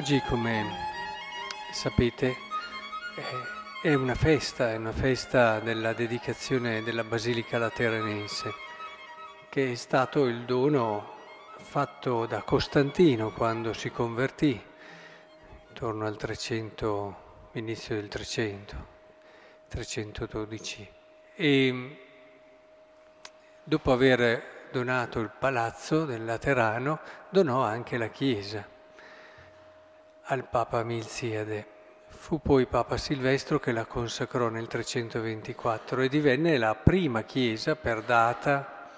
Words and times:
Oggi, 0.00 0.22
come 0.22 0.64
sapete, 1.70 2.34
è 3.82 3.92
una 3.92 4.14
festa, 4.14 4.70
è 4.70 4.76
una 4.76 4.92
festa 4.92 5.60
della 5.60 5.92
dedicazione 5.92 6.82
della 6.82 7.04
Basilica 7.04 7.58
Lateranense, 7.58 8.50
che 9.50 9.72
è 9.72 9.74
stato 9.74 10.24
il 10.24 10.46
dono 10.46 11.16
fatto 11.58 12.24
da 12.24 12.40
Costantino 12.40 13.30
quando 13.30 13.74
si 13.74 13.90
convertì, 13.90 14.58
intorno 15.68 16.06
al 16.06 16.16
300, 16.16 17.48
inizio 17.52 17.94
del 17.96 18.08
300, 18.08 18.86
312. 19.68 20.92
E 21.34 21.98
dopo 23.62 23.92
aver 23.92 24.68
donato 24.72 25.20
il 25.20 25.30
palazzo 25.38 26.06
del 26.06 26.24
Laterano, 26.24 27.00
donò 27.28 27.62
anche 27.62 27.98
la 27.98 28.08
chiesa 28.08 28.78
al 30.30 30.46
Papa 30.48 30.84
Milziade. 30.84 31.66
Fu 32.06 32.40
poi 32.40 32.66
Papa 32.66 32.96
Silvestro 32.96 33.58
che 33.58 33.72
la 33.72 33.84
consacrò 33.84 34.48
nel 34.48 34.68
324 34.68 36.02
e 36.02 36.08
divenne 36.08 36.56
la 36.56 36.76
prima 36.76 37.22
chiesa 37.22 37.74
per 37.74 38.02
data 38.02 38.88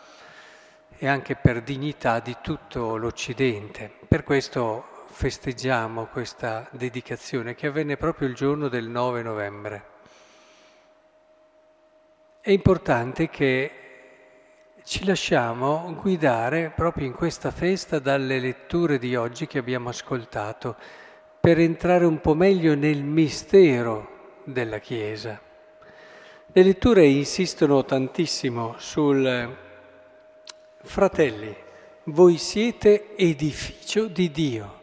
e 0.98 1.06
anche 1.06 1.34
per 1.34 1.62
dignità 1.62 2.20
di 2.20 2.36
tutto 2.42 2.96
l'Occidente. 2.96 3.90
Per 4.06 4.24
questo 4.24 5.06
festeggiamo 5.06 6.06
questa 6.06 6.68
dedicazione 6.70 7.54
che 7.54 7.68
avvenne 7.68 7.96
proprio 7.96 8.28
il 8.28 8.34
giorno 8.34 8.68
del 8.68 8.86
9 8.88 9.22
novembre. 9.22 9.84
È 12.42 12.50
importante 12.50 13.30
che 13.30 13.70
ci 14.84 15.06
lasciamo 15.06 15.94
guidare 15.98 16.72
proprio 16.74 17.06
in 17.06 17.14
questa 17.14 17.50
festa 17.50 17.98
dalle 17.98 18.38
letture 18.38 18.98
di 18.98 19.16
oggi 19.16 19.46
che 19.46 19.58
abbiamo 19.58 19.88
ascoltato 19.88 20.76
per 21.42 21.58
entrare 21.58 22.04
un 22.04 22.20
po' 22.20 22.34
meglio 22.34 22.76
nel 22.76 23.02
mistero 23.02 24.38
della 24.44 24.78
Chiesa. 24.78 25.40
Le 26.52 26.62
letture 26.62 27.04
insistono 27.04 27.84
tantissimo 27.84 28.76
sul 28.78 29.56
fratelli, 30.82 31.52
voi 32.04 32.36
siete 32.36 33.16
edificio 33.16 34.06
di 34.06 34.30
Dio. 34.30 34.80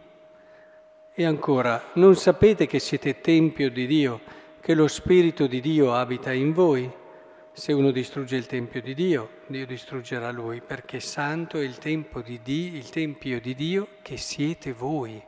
E 1.13 1.23
ancora, 1.23 1.91
non 1.93 2.17
sapete 2.17 2.67
che 2.67 2.79
siete 2.79 3.21
tempio 3.21 3.69
di 3.69 3.87
Dio, 3.87 4.19
che 4.59 4.73
lo 4.73 4.89
Spirito 4.89 5.47
di 5.47 5.61
Dio 5.61 5.93
abita 5.93 6.33
in 6.33 6.51
voi? 6.51 6.91
Se 7.53 7.71
uno 7.71 7.91
distrugge 7.91 8.35
il 8.35 8.47
Tempio 8.47 8.81
di 8.81 8.93
Dio, 8.93 9.29
Dio 9.47 9.65
distruggerà 9.65 10.29
lui, 10.29 10.59
perché 10.59 10.99
santo 10.99 11.57
è 11.57 11.63
il, 11.63 11.77
di 11.79 12.39
Dio, 12.43 12.77
il 12.77 12.89
Tempio 12.89 13.39
di 13.39 13.55
Dio 13.55 13.87
che 14.01 14.17
siete 14.17 14.73
voi. 14.73 15.27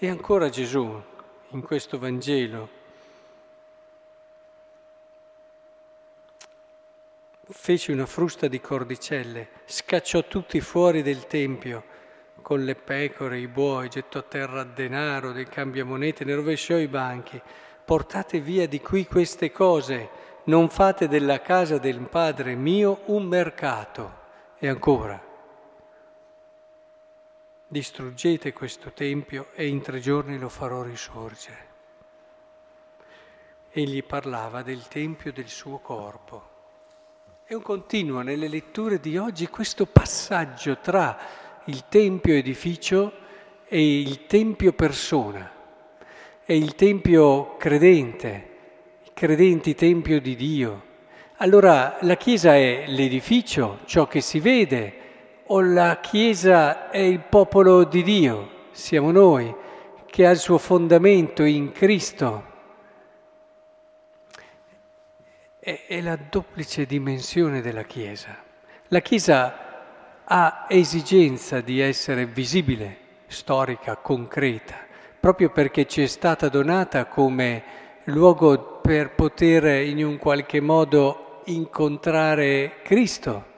E 0.00 0.08
ancora 0.08 0.48
Gesù, 0.48 1.02
in 1.48 1.60
questo 1.60 1.98
Vangelo, 1.98 2.68
fece 7.48 7.90
una 7.90 8.06
frusta 8.06 8.46
di 8.46 8.60
cordicelle, 8.60 9.48
scacciò 9.64 10.22
tutti 10.22 10.60
fuori 10.60 11.02
del 11.02 11.26
Tempio 11.26 11.82
con 12.42 12.62
le 12.62 12.76
pecore, 12.76 13.40
i 13.40 13.48
buoi, 13.48 13.88
gettò 13.88 14.20
a 14.20 14.22
terra 14.22 14.62
denaro, 14.62 15.32
del 15.32 15.48
cambiamonete, 15.48 16.24
ne 16.24 16.36
rovesciò 16.36 16.76
i 16.76 16.86
banchi. 16.86 17.42
Portate 17.84 18.38
via 18.38 18.68
di 18.68 18.80
qui 18.80 19.04
queste 19.04 19.50
cose, 19.50 20.08
non 20.44 20.68
fate 20.68 21.08
della 21.08 21.42
casa 21.42 21.78
del 21.78 21.98
Padre 22.08 22.54
mio 22.54 23.00
un 23.06 23.24
mercato. 23.24 24.14
E 24.60 24.68
ancora, 24.68 25.20
distruggete 27.68 28.54
questo 28.54 28.92
Tempio 28.92 29.48
e 29.54 29.66
in 29.66 29.82
tre 29.82 30.00
giorni 30.00 30.38
lo 30.38 30.48
farò 30.48 30.82
risorgere. 30.82 31.66
Egli 33.70 34.02
parlava 34.02 34.62
del 34.62 34.88
Tempio 34.88 35.32
del 35.32 35.48
suo 35.48 35.78
corpo. 35.78 36.56
È 37.44 37.52
un 37.52 37.60
continuo 37.62 38.22
nelle 38.22 38.48
letture 38.48 38.98
di 38.98 39.18
oggi 39.18 39.48
questo 39.48 39.84
passaggio 39.84 40.78
tra 40.78 41.18
il 41.66 41.84
Tempio 41.88 42.34
edificio 42.34 43.12
e 43.66 44.00
il 44.00 44.26
Tempio 44.26 44.72
persona. 44.72 45.52
È 46.42 46.52
il 46.54 46.74
Tempio 46.74 47.56
credente, 47.58 48.48
i 49.04 49.10
credenti 49.12 49.74
Tempio 49.74 50.20
di 50.22 50.34
Dio. 50.34 50.86
Allora 51.36 51.98
la 52.00 52.16
Chiesa 52.16 52.54
è 52.54 52.84
l'edificio, 52.86 53.80
ciò 53.84 54.06
che 54.06 54.22
si 54.22 54.40
vede, 54.40 55.07
o 55.50 55.60
la 55.60 55.98
Chiesa 56.00 56.90
è 56.90 56.98
il 56.98 57.20
popolo 57.20 57.84
di 57.84 58.02
Dio, 58.02 58.66
siamo 58.72 59.10
noi, 59.10 59.54
che 60.06 60.26
ha 60.26 60.30
il 60.30 60.38
suo 60.38 60.58
fondamento 60.58 61.42
in 61.42 61.72
Cristo. 61.72 62.44
È, 65.58 65.84
è 65.86 66.00
la 66.00 66.16
duplice 66.16 66.84
dimensione 66.84 67.62
della 67.62 67.84
Chiesa. 67.84 68.36
La 68.88 69.00
Chiesa 69.00 69.66
ha 70.24 70.66
esigenza 70.68 71.60
di 71.62 71.80
essere 71.80 72.26
visibile, 72.26 72.96
storica, 73.26 73.96
concreta, 73.96 74.76
proprio 75.18 75.50
perché 75.50 75.86
ci 75.86 76.02
è 76.02 76.06
stata 76.06 76.50
donata 76.50 77.06
come 77.06 77.62
luogo 78.04 78.80
per 78.82 79.14
poter 79.14 79.82
in 79.82 80.04
un 80.04 80.18
qualche 80.18 80.60
modo 80.60 81.40
incontrare 81.46 82.80
Cristo 82.82 83.56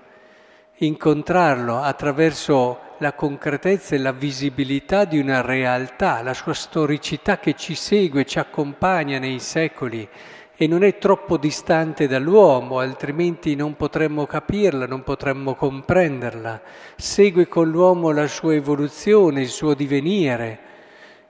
incontrarlo 0.82 1.80
attraverso 1.80 2.78
la 2.98 3.12
concretezza 3.12 3.94
e 3.94 3.98
la 3.98 4.12
visibilità 4.12 5.04
di 5.04 5.18
una 5.18 5.40
realtà, 5.40 6.22
la 6.22 6.34
sua 6.34 6.54
storicità 6.54 7.38
che 7.38 7.54
ci 7.54 7.74
segue, 7.74 8.24
ci 8.24 8.38
accompagna 8.38 9.18
nei 9.18 9.40
secoli 9.40 10.08
e 10.56 10.66
non 10.66 10.82
è 10.82 10.98
troppo 10.98 11.38
distante 11.38 12.06
dall'uomo, 12.06 12.78
altrimenti 12.78 13.54
non 13.54 13.76
potremmo 13.76 14.26
capirla, 14.26 14.86
non 14.86 15.02
potremmo 15.02 15.54
comprenderla. 15.54 16.60
Segue 16.96 17.48
con 17.48 17.70
l'uomo 17.70 18.10
la 18.10 18.26
sua 18.26 18.54
evoluzione, 18.54 19.40
il 19.40 19.48
suo 19.48 19.72
divenire, 19.72 20.58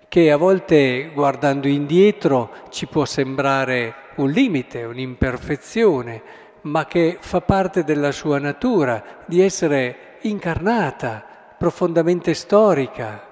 che 0.08 0.32
a 0.32 0.36
volte 0.36 1.10
guardando 1.14 1.68
indietro 1.68 2.50
ci 2.70 2.86
può 2.86 3.04
sembrare 3.04 3.94
un 4.16 4.30
limite, 4.30 4.82
un'imperfezione, 4.82 6.22
ma 6.62 6.86
che 6.86 7.18
fa 7.20 7.40
parte 7.40 7.84
della 7.84 8.12
sua 8.12 8.38
natura, 8.38 9.02
di 9.26 9.40
essere 9.40 10.18
incarnata, 10.22 11.24
profondamente 11.56 12.34
storica. 12.34 13.26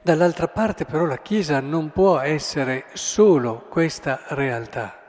Dall'altra 0.00 0.48
parte 0.48 0.84
però 0.84 1.04
la 1.04 1.18
Chiesa 1.18 1.60
non 1.60 1.90
può 1.90 2.18
essere 2.18 2.86
solo 2.92 3.66
questa 3.68 4.20
realtà. 4.28 5.00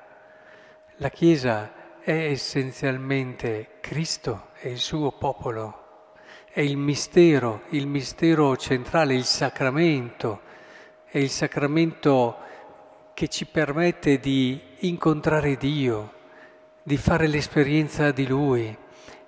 La 0.97 1.09
Chiesa 1.09 1.99
è 1.99 2.13
essenzialmente 2.13 3.77
Cristo 3.81 4.49
e 4.59 4.69
il 4.69 4.77
suo 4.77 5.11
popolo, 5.11 6.13
è 6.49 6.61
il 6.61 6.77
mistero, 6.77 7.63
il 7.69 7.87
mistero 7.87 8.55
centrale, 8.55 9.15
il 9.15 9.25
sacramento, 9.25 10.41
è 11.05 11.17
il 11.17 11.29
sacramento 11.29 12.37
che 13.13 13.27
ci 13.27 13.45
permette 13.45 14.19
di 14.19 14.59
incontrare 14.79 15.57
Dio, 15.57 16.13
di 16.87 16.97
fare 16.97 17.25
l'esperienza 17.25 18.11
di 18.11 18.27
Lui. 18.27 18.77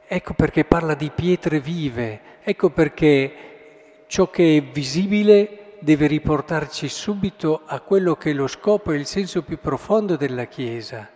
Ecco 0.05 0.35
perché 0.35 0.63
parla 0.63 0.93
di 0.93 1.09
pietre 1.09 1.59
vive, 1.59 2.21
ecco 2.43 2.69
perché 2.69 4.03
ciò 4.05 4.29
che 4.29 4.57
è 4.57 4.61
visibile 4.61 5.77
deve 5.79 6.05
riportarci 6.05 6.87
subito 6.87 7.63
a 7.65 7.79
quello 7.79 8.15
che 8.15 8.29
è 8.29 8.33
lo 8.33 8.45
scopo 8.45 8.91
e 8.91 8.97
il 8.97 9.07
senso 9.07 9.41
più 9.41 9.57
profondo 9.57 10.15
della 10.15 10.45
Chiesa. 10.45 11.09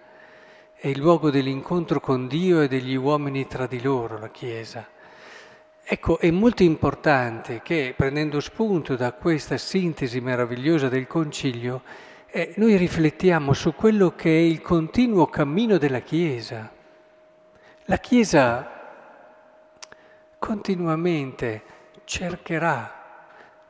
È 0.74 0.88
il 0.88 0.98
luogo 0.98 1.30
dell'incontro 1.30 2.00
con 2.00 2.28
Dio 2.28 2.62
e 2.62 2.68
degli 2.68 2.96
uomini 2.96 3.46
tra 3.46 3.68
di 3.68 3.80
loro, 3.80 4.18
la 4.18 4.30
Chiesa. 4.30 4.88
Ecco, 5.84 6.18
è 6.18 6.32
molto 6.32 6.64
importante 6.64 7.62
che, 7.62 7.94
prendendo 7.96 8.40
spunto 8.40 8.96
da 8.96 9.12
questa 9.12 9.60
sintesi 9.60 10.20
meravigliosa 10.20 10.90
del 10.90 11.06
Concilio, 11.06 11.84
eh, 12.34 12.54
noi 12.56 12.78
riflettiamo 12.78 13.52
su 13.52 13.76
quello 13.76 14.16
che 14.16 14.30
è 14.30 14.42
il 14.42 14.62
continuo 14.62 15.26
cammino 15.28 15.78
della 15.78 16.00
Chiesa. 16.00 16.72
La 17.86 17.98
Chiesa 17.98 18.72
continuamente 20.40 21.62
cercherà 22.06 23.00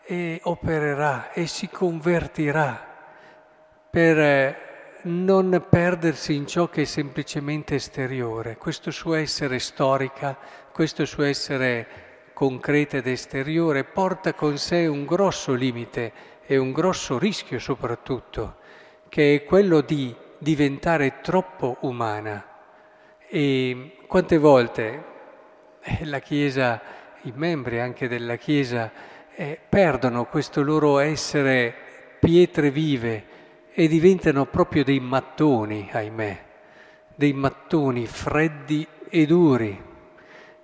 e 0.04 0.40
opererà 0.44 1.32
e 1.32 1.48
si 1.48 1.70
convertirà 1.70 2.88
per 3.90 4.20
eh, 4.20 4.58
non 5.04 5.66
perdersi 5.68 6.36
in 6.36 6.46
ciò 6.46 6.70
che 6.70 6.84
è 6.84 6.86
semplicemente 6.86 7.76
esteriore. 7.76 8.58
Questo 8.58 8.92
suo 8.92 9.16
essere 9.16 9.58
storica, 9.58 10.38
questo 10.72 11.06
suo 11.06 11.24
essere 11.24 11.88
concreta 12.34 12.98
ed 12.98 13.08
esteriore 13.08 13.86
porta 13.86 14.36
con 14.36 14.60
sé 14.60 14.86
un 14.86 15.06
grosso 15.06 15.54
limite 15.54 16.30
e 16.52 16.58
un 16.58 16.74
grosso 16.74 17.18
rischio 17.18 17.60
soprattutto, 17.60 18.56
che 19.08 19.36
è 19.36 19.44
quello 19.46 19.80
di 19.80 20.14
diventare 20.38 21.22
troppo 21.22 21.78
umana. 21.84 22.46
E 23.26 23.96
quante 24.06 24.38
volte 24.38 25.04
eh, 25.82 26.04
la 26.04 26.20
Chiesa, 26.20 26.82
i 27.22 27.32
membri 27.34 27.80
anche 27.80 28.10
della 28.10 28.36
Chiesa, 28.36 28.92
eh, 29.34 29.58
perdono 29.70 30.26
questo 30.26 30.62
loro 30.62 31.00
essere 31.00 31.74
pietre 32.20 32.70
vive 32.70 33.24
e 33.72 33.88
diventano 33.88 34.46
proprio 34.46 34.84
dei 34.84 35.00
mattoni, 35.00 35.88
ahimè, 35.90 36.44
dei 37.16 37.32
mattoni 37.32 38.06
freddi 38.08 38.86
e 39.08 39.26
duri. 39.26 39.82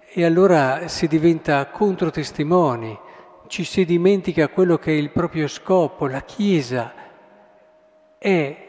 E 0.06 0.26
allora 0.26 0.90
si 0.90 1.08
diventa 1.08 1.66
controtestimoni, 1.68 3.06
ci 3.48 3.64
si 3.64 3.86
dimentica 3.86 4.50
quello 4.50 4.78
che 4.78 4.92
è 4.92 4.96
il 4.96 5.10
proprio 5.10 5.48
scopo, 5.48 6.08
la 6.08 6.22
Chiesa 6.22 6.94
è 8.18 8.68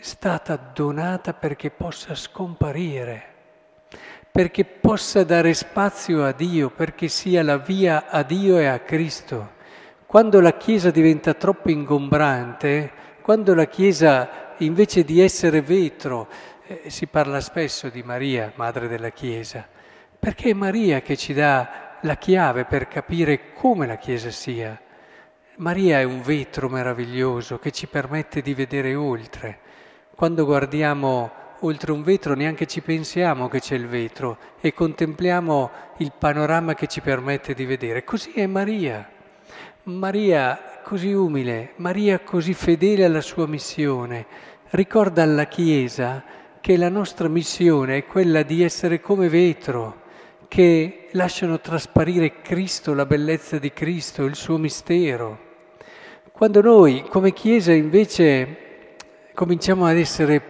stata 0.00 0.56
donata 0.56 1.32
perché 1.32 1.70
possa 1.70 2.14
scomparire, 2.14 3.22
perché 4.30 4.64
possa 4.64 5.24
dare 5.24 5.54
spazio 5.54 6.24
a 6.24 6.32
Dio, 6.32 6.70
perché 6.70 7.08
sia 7.08 7.42
la 7.42 7.56
via 7.56 8.08
a 8.08 8.22
Dio 8.22 8.58
e 8.58 8.66
a 8.66 8.80
Cristo. 8.80 9.52
Quando 10.06 10.40
la 10.40 10.56
Chiesa 10.56 10.90
diventa 10.90 11.34
troppo 11.34 11.70
ingombrante, 11.70 12.92
quando 13.22 13.54
la 13.54 13.66
Chiesa 13.66 14.54
invece 14.58 15.04
di 15.04 15.20
essere 15.20 15.62
vetro, 15.62 16.28
eh, 16.66 16.90
si 16.90 17.06
parla 17.06 17.40
spesso 17.40 17.88
di 17.88 18.02
Maria, 18.02 18.52
madre 18.56 18.88
della 18.88 19.10
Chiesa, 19.10 19.66
perché 20.18 20.50
è 20.50 20.54
Maria 20.54 21.00
che 21.00 21.16
ci 21.16 21.32
dà 21.32 21.83
la 22.04 22.16
chiave 22.16 22.66
per 22.66 22.86
capire 22.86 23.54
come 23.54 23.86
la 23.86 23.96
Chiesa 23.96 24.30
sia. 24.30 24.78
Maria 25.56 26.00
è 26.00 26.02
un 26.02 26.20
vetro 26.20 26.68
meraviglioso 26.68 27.58
che 27.58 27.70
ci 27.70 27.86
permette 27.86 28.42
di 28.42 28.52
vedere 28.52 28.94
oltre. 28.94 29.58
Quando 30.14 30.44
guardiamo 30.44 31.30
oltre 31.60 31.92
un 31.92 32.02
vetro 32.02 32.34
neanche 32.34 32.66
ci 32.66 32.82
pensiamo 32.82 33.48
che 33.48 33.60
c'è 33.60 33.74
il 33.74 33.86
vetro 33.86 34.36
e 34.60 34.74
contempliamo 34.74 35.70
il 35.98 36.12
panorama 36.18 36.74
che 36.74 36.88
ci 36.88 37.00
permette 37.00 37.54
di 37.54 37.64
vedere. 37.64 38.04
Così 38.04 38.32
è 38.32 38.46
Maria. 38.46 39.08
Maria 39.84 40.80
così 40.82 41.12
umile, 41.12 41.72
Maria 41.76 42.20
così 42.20 42.52
fedele 42.52 43.06
alla 43.06 43.22
sua 43.22 43.46
missione, 43.46 44.26
ricorda 44.70 45.22
alla 45.22 45.46
Chiesa 45.46 46.22
che 46.60 46.76
la 46.76 46.90
nostra 46.90 47.28
missione 47.28 47.96
è 47.96 48.04
quella 48.04 48.42
di 48.42 48.62
essere 48.62 49.00
come 49.00 49.30
vetro, 49.30 50.02
che 50.54 51.08
lasciano 51.14 51.58
trasparire 51.58 52.40
Cristo, 52.40 52.94
la 52.94 53.06
bellezza 53.06 53.58
di 53.58 53.72
Cristo, 53.72 54.22
il 54.22 54.36
suo 54.36 54.56
mistero. 54.56 55.36
Quando 56.30 56.60
noi 56.60 57.02
come 57.08 57.32
Chiesa 57.32 57.72
invece 57.72 58.94
cominciamo 59.34 59.84
ad 59.84 59.96
essere 59.96 60.42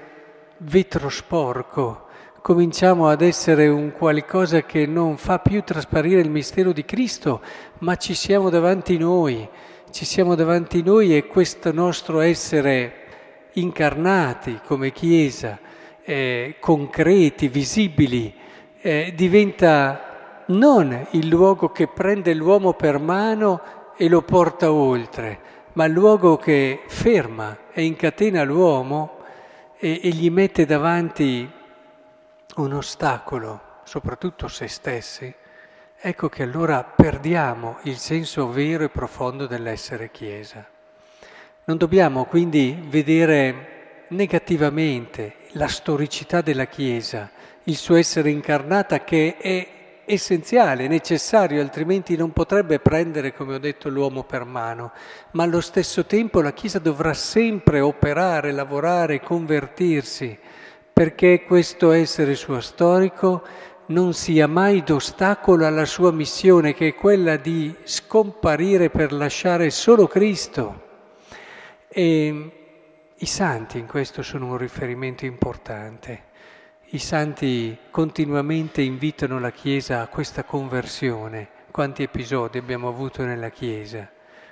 vetro 0.59 1.09
sporco, 1.09 2.09
cominciamo 2.43 3.09
ad 3.09 3.23
essere 3.23 3.69
un 3.69 3.93
qualcosa 3.93 4.65
che 4.65 4.85
non 4.85 5.17
fa 5.17 5.39
più 5.39 5.63
trasparire 5.63 6.21
il 6.21 6.29
mistero 6.29 6.73
di 6.73 6.85
Cristo, 6.85 7.41
ma 7.79 7.97
ci 7.97 8.13
siamo 8.13 8.51
davanti 8.51 8.99
noi, 8.99 9.49
ci 9.91 10.05
siamo 10.05 10.35
davanti 10.35 10.83
noi 10.83 11.17
e 11.17 11.27
questo 11.27 11.73
nostro 11.73 12.21
essere 12.21 13.07
incarnati 13.55 14.61
come 14.67 14.93
Chiesa, 14.93 15.59
eh, 16.05 16.57
concreti, 16.61 17.49
visibili, 17.49 18.43
eh, 18.87 19.13
diventa 19.15 20.43
non 20.49 21.07
il 21.13 21.29
luogo 21.29 21.71
che 21.71 21.89
prende 21.89 22.35
l'uomo 22.35 22.75
per 22.75 22.99
mano 22.99 23.63
e 23.97 24.11
lo 24.11 24.21
porta 24.21 24.71
oltre, 24.71 25.39
ma 25.73 25.87
il 25.87 25.93
luogo 25.95 26.37
che 26.37 26.83
ferma 26.87 27.57
e 27.73 27.83
incatena 27.83 28.43
l'uomo 28.43 29.21
e, 29.79 30.01
e 30.03 30.09
gli 30.11 30.29
mette 30.29 30.67
davanti 30.67 31.51
un 32.57 32.73
ostacolo, 32.75 33.61
soprattutto 33.85 34.49
se 34.49 34.69
stessi, 34.69 35.33
ecco 35.99 36.29
che 36.29 36.43
allora 36.43 36.85
perdiamo 36.85 37.79
il 37.85 37.97
senso 37.97 38.51
vero 38.51 38.85
e 38.85 38.91
profondo 38.91 39.47
dell'essere 39.47 40.11
Chiesa. 40.11 40.63
Non 41.65 41.79
dobbiamo 41.79 42.27
quindi 42.27 42.79
vedere 42.87 44.05
negativamente 44.09 45.37
la 45.55 45.69
storicità 45.69 46.41
della 46.41 46.67
Chiesa, 46.67 47.31
il 47.65 47.77
suo 47.77 47.97
essere 47.97 48.31
incarnata 48.31 49.05
che 49.05 49.37
è 49.37 49.69
essenziale, 50.05 50.89
necessario, 50.89 51.61
altrimenti 51.61 52.17
non 52.17 52.33
potrebbe 52.33 52.79
prendere, 52.79 53.33
come 53.33 53.55
ho 53.55 53.59
detto, 53.59 53.89
l'uomo 53.89 54.25
per 54.25 54.45
mano, 54.45 54.93
ma 55.33 55.45
allo 55.45 55.61
stesso 55.61 56.05
tempo 56.05 56.41
la 56.41 56.53
Chiesa 56.53 56.79
dovrà 56.79 57.15
sempre 57.15 57.81
operare, 57.81 58.53
lavorare, 58.53 59.21
convertirsi, 59.21 60.37
perché 60.93 61.45
questo 61.45 61.93
essere 61.93 62.35
suo 62.35 62.61
storico 62.61 63.43
non 63.87 64.13
sia 64.13 64.47
mai 64.47 64.83
d'ostacolo 64.83 65.67
alla 65.67 65.85
sua 65.85 66.11
missione, 66.11 66.75
che 66.75 66.89
è 66.89 66.95
quella 66.95 67.37
di 67.37 67.75
scomparire 67.85 68.91
per 68.91 69.13
lasciare 69.13 69.71
solo 69.71 70.07
Cristo. 70.07 70.83
E 71.89 72.64
i 73.25 73.27
santi 73.27 73.79
in 73.79 73.87
questo 73.87 74.23
sono 74.23 74.49
un 74.49 74.59
riferimento 74.59 75.25
importante. 75.25 76.25
I 76.91 76.99
santi 76.99 77.75
continuamente 77.91 78.83
invitano 78.83 79.41
la 79.41 79.51
Chiesa 79.51 80.03
a 80.03 80.09
questa 80.09 80.45
conversione. 80.45 81.49
Quanti 81.71 82.03
episodi 82.03 82.59
abbiamo 82.59 82.87
avuto 82.87 83.25
nella 83.25 83.49
Chiesa, 83.49 84.11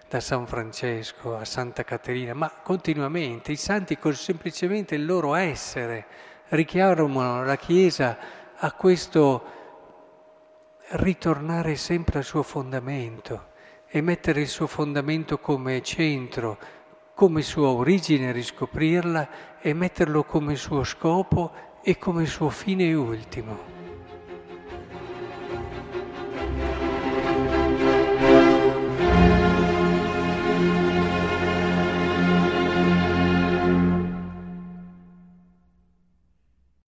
da 0.09 0.21
San 0.21 0.47
Francesco 0.47 1.37
a 1.37 1.45
Santa 1.45 1.85
Caterina, 1.85 2.33
ma 2.33 2.51
continuamente 2.63 3.53
i 3.53 3.57
santi 3.57 3.99
con 3.99 4.15
semplicemente 4.15 4.95
il 4.95 5.05
loro 5.05 5.35
essere 5.35 6.07
richiamano 6.49 7.45
la 7.45 7.57
Chiesa 7.57 8.17
a 8.57 8.73
questo 8.73 9.45
ritornare 10.93 11.77
sempre 11.77 12.21
al 12.21 12.25
suo 12.25 12.43
fondamento 12.43 13.51
e 13.87 14.01
mettere 14.01 14.41
il 14.41 14.49
suo 14.49 14.67
fondamento 14.67 15.39
come 15.39 15.83
centro, 15.83 16.81
come 17.15 17.43
sua 17.43 17.69
origine, 17.69 18.33
riscoprirla 18.33 19.61
e 19.61 19.73
metterlo 19.75 20.25
come 20.25 20.57
suo 20.57 20.85
scopo 20.85 21.53
e 21.83 21.99
come 21.99 22.27
suo 22.27 22.49
fine 22.51 22.93
ultimo. 22.95 23.82